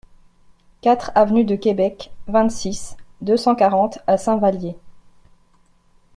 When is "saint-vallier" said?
4.17-4.75